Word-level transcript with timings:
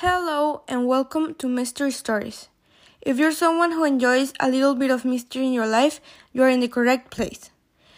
Hello 0.00 0.62
and 0.68 0.86
welcome 0.86 1.34
to 1.42 1.48
Mystery 1.48 1.90
Stories. 1.90 2.46
If 3.02 3.18
you're 3.18 3.32
someone 3.32 3.72
who 3.72 3.82
enjoys 3.82 4.32
a 4.38 4.48
little 4.48 4.76
bit 4.76 4.92
of 4.92 5.04
mystery 5.04 5.44
in 5.44 5.52
your 5.52 5.66
life, 5.66 6.00
you 6.32 6.44
are 6.44 6.48
in 6.48 6.60
the 6.60 6.68
correct 6.68 7.10
place. 7.10 7.50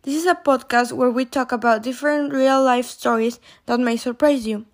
This 0.00 0.16
is 0.16 0.24
a 0.24 0.34
podcast 0.34 0.92
where 0.92 1.10
we 1.10 1.26
talk 1.26 1.52
about 1.52 1.82
different 1.82 2.32
real 2.32 2.64
life 2.64 2.86
stories 2.86 3.40
that 3.66 3.78
may 3.78 3.98
surprise 3.98 4.46
you. 4.46 4.64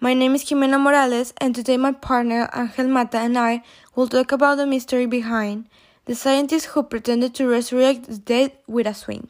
My 0.00 0.14
name 0.14 0.34
is 0.34 0.44
Jimena 0.44 0.80
Morales, 0.80 1.34
and 1.42 1.54
today 1.54 1.76
my 1.76 1.92
partner 1.92 2.48
Angel 2.56 2.88
Mata 2.88 3.18
and 3.18 3.36
I 3.36 3.62
will 3.94 4.08
talk 4.08 4.32
about 4.32 4.56
the 4.56 4.66
mystery 4.66 5.04
behind 5.04 5.68
the 6.06 6.14
scientist 6.14 6.72
who 6.72 6.82
pretended 6.84 7.34
to 7.34 7.48
resurrect 7.48 8.06
the 8.06 8.16
dead 8.16 8.52
with 8.66 8.86
a 8.86 8.94
swing. 8.94 9.28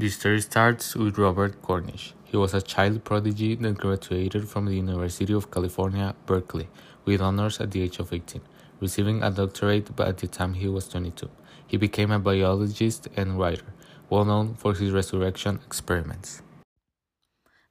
The 0.00 0.08
story 0.08 0.40
starts 0.40 0.96
with 0.96 1.18
Robert 1.18 1.60
Cornish. 1.60 2.14
He 2.24 2.34
was 2.34 2.54
a 2.54 2.62
child 2.62 3.04
prodigy 3.04 3.54
that 3.56 3.76
graduated 3.76 4.48
from 4.48 4.64
the 4.64 4.74
University 4.74 5.34
of 5.34 5.50
California, 5.50 6.14
Berkeley, 6.24 6.70
with 7.04 7.20
honors 7.20 7.60
at 7.60 7.70
the 7.70 7.82
age 7.82 7.98
of 7.98 8.10
18, 8.10 8.40
receiving 8.80 9.22
a 9.22 9.30
doctorate 9.30 9.90
at 10.00 10.16
the 10.16 10.26
time 10.26 10.54
he 10.54 10.68
was 10.68 10.88
22. 10.88 11.28
He 11.66 11.76
became 11.76 12.10
a 12.12 12.18
biologist 12.18 13.08
and 13.14 13.38
writer, 13.38 13.74
well 14.08 14.24
known 14.24 14.54
for 14.54 14.72
his 14.72 14.90
resurrection 14.90 15.60
experiments. 15.66 16.40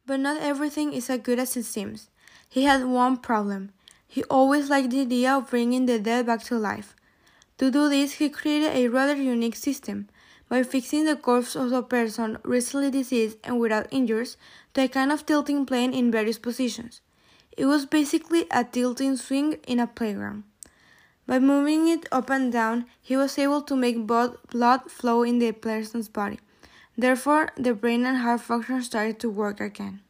But 0.05 0.19
not 0.19 0.39
everything 0.39 0.93
is 0.93 1.09
as 1.09 1.21
good 1.21 1.39
as 1.39 1.57
it 1.57 1.63
seems. 1.63 2.11
He 2.47 2.65
had 2.65 2.85
one 2.85 3.17
problem. 3.17 3.71
He 4.07 4.23
always 4.25 4.69
liked 4.69 4.91
the 4.91 5.01
idea 5.01 5.33
of 5.33 5.49
bringing 5.49 5.87
the 5.87 5.97
dead 5.97 6.27
back 6.27 6.43
to 6.43 6.59
life. 6.59 6.95
To 7.57 7.71
do 7.71 7.89
this, 7.89 8.13
he 8.21 8.29
created 8.29 8.75
a 8.75 8.87
rather 8.87 9.15
unique 9.15 9.55
system 9.55 10.09
by 10.49 10.63
fixing 10.63 11.05
the 11.05 11.15
corpse 11.15 11.55
of 11.55 11.71
a 11.71 11.83
person 11.83 12.37
recently 12.43 12.91
deceased 12.91 13.37
and 13.43 13.59
without 13.59 13.87
injuries 13.91 14.35
to 14.73 14.81
a 14.81 14.87
kind 14.87 15.11
of 15.11 15.25
tilting 15.25 15.65
plane 15.65 15.93
in 15.93 16.11
various 16.11 16.39
positions. 16.39 17.01
It 17.55 17.65
was 17.65 17.85
basically 17.85 18.47
a 18.51 18.63
tilting 18.63 19.15
swing 19.15 19.59
in 19.67 19.79
a 19.79 19.87
playground. 19.87 20.43
By 21.27 21.37
moving 21.37 21.87
it 21.87 22.07
up 22.11 22.31
and 22.31 22.51
down, 22.51 22.87
he 23.01 23.15
was 23.15 23.37
able 23.37 23.61
to 23.61 23.75
make 23.75 24.07
blood 24.07 24.91
flow 24.91 25.21
in 25.21 25.37
the 25.37 25.51
person's 25.51 26.09
body. 26.09 26.39
Therefore, 26.97 27.51
the 27.55 27.75
brain 27.75 28.05
and 28.05 28.17
heart 28.17 28.41
function 28.41 28.81
started 28.81 29.19
to 29.19 29.29
work 29.29 29.61
again. 29.61 30.01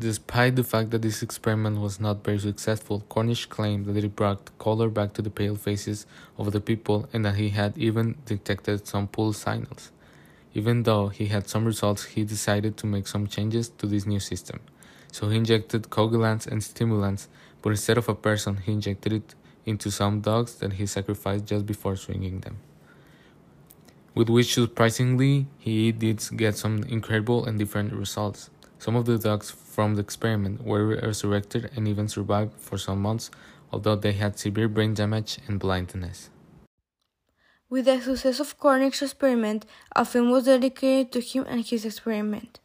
Despite 0.00 0.56
the 0.56 0.64
fact 0.64 0.92
that 0.92 1.02
this 1.02 1.22
experiment 1.22 1.78
was 1.78 2.00
not 2.00 2.24
very 2.24 2.38
successful, 2.38 3.04
Cornish 3.10 3.44
claimed 3.44 3.84
that 3.84 4.02
it 4.02 4.16
brought 4.16 4.56
color 4.58 4.88
back 4.88 5.12
to 5.12 5.20
the 5.20 5.28
pale 5.28 5.56
faces 5.56 6.06
of 6.38 6.52
the 6.52 6.60
people 6.60 7.06
and 7.12 7.22
that 7.26 7.34
he 7.34 7.50
had 7.50 7.76
even 7.76 8.16
detected 8.24 8.86
some 8.86 9.08
pulse 9.08 9.42
signals. 9.42 9.92
Even 10.54 10.84
though 10.84 11.08
he 11.08 11.26
had 11.26 11.50
some 11.50 11.66
results, 11.66 12.04
he 12.04 12.24
decided 12.24 12.78
to 12.78 12.86
make 12.86 13.06
some 13.06 13.26
changes 13.26 13.68
to 13.68 13.86
this 13.86 14.06
new 14.06 14.20
system. 14.20 14.60
So 15.12 15.28
he 15.28 15.36
injected 15.36 15.90
coagulants 15.90 16.46
and 16.46 16.64
stimulants, 16.64 17.28
but 17.60 17.68
instead 17.68 17.98
of 17.98 18.08
a 18.08 18.14
person, 18.14 18.56
he 18.56 18.72
injected 18.72 19.12
it 19.12 19.34
into 19.66 19.90
some 19.90 20.22
dogs 20.22 20.54
that 20.60 20.72
he 20.74 20.86
sacrificed 20.86 21.44
just 21.44 21.66
before 21.66 21.96
swinging 21.96 22.40
them. 22.40 22.56
With 24.14 24.30
which, 24.30 24.54
surprisingly, 24.54 25.46
he 25.58 25.92
did 25.92 26.26
get 26.38 26.56
some 26.56 26.84
incredible 26.84 27.44
and 27.44 27.58
different 27.58 27.92
results. 27.92 28.48
Some 28.80 28.96
of 28.96 29.04
the 29.04 29.18
dogs 29.18 29.50
from 29.50 29.96
the 29.96 30.00
experiment 30.00 30.64
were 30.64 30.86
resurrected 30.86 31.70
and 31.76 31.86
even 31.86 32.08
survived 32.08 32.54
for 32.58 32.78
some 32.78 33.02
months, 33.02 33.30
although 33.70 33.94
they 33.94 34.12
had 34.12 34.38
severe 34.38 34.68
brain 34.68 34.94
damage 34.94 35.38
and 35.46 35.60
blindness. 35.60 36.30
With 37.68 37.84
the 37.84 38.00
success 38.00 38.40
of 38.40 38.58
Cornish's 38.58 39.02
experiment, 39.02 39.66
a 39.94 40.06
film 40.06 40.30
was 40.30 40.46
dedicated 40.46 41.12
to 41.12 41.20
him 41.20 41.44
and 41.46 41.62
his 41.62 41.84
experiment. 41.84 42.58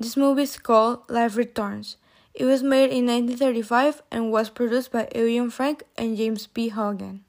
This 0.00 0.16
movie 0.16 0.44
is 0.44 0.56
called 0.56 1.00
Life 1.10 1.36
Returns. 1.36 1.98
It 2.32 2.46
was 2.46 2.62
made 2.62 2.88
in 2.88 3.04
1935 3.04 4.00
and 4.10 4.32
was 4.32 4.48
produced 4.48 4.90
by 4.90 5.06
Eugene 5.14 5.50
Frank 5.50 5.82
and 5.98 6.16
James 6.16 6.46
B. 6.46 6.70
Hogan. 6.70 7.24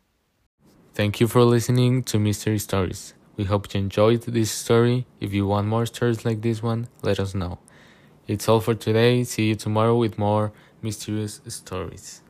Thank 0.93 1.19
you 1.19 1.27
for 1.27 1.43
listening 1.43 2.03
to 2.03 2.17
Mystery 2.17 2.59
Stories. 2.59 3.13
We 3.35 3.43
hope 3.43 3.73
you 3.73 3.81
enjoyed 3.81 4.21
this 4.21 4.49
story. 4.49 5.07
If 5.19 5.33
you 5.33 5.45
want 5.45 5.67
more 5.67 5.85
stories 5.85 6.23
like 6.23 6.41
this 6.41 6.63
one, 6.63 6.87
let 7.03 7.19
us 7.19 7.35
know. 7.35 7.59
It's 8.29 8.47
all 8.47 8.59
for 8.59 8.75
today. 8.75 9.23
See 9.23 9.47
you 9.47 9.55
tomorrow 9.55 9.97
with 9.97 10.19
more 10.19 10.51
mysterious 10.83 11.41
stories. 11.47 12.21